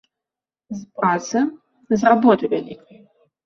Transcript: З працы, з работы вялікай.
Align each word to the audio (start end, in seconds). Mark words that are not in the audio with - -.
З 0.77 1.01
працы, 1.01 1.39
з 1.95 2.01
работы 2.11 2.53
вялікай. 2.59 2.97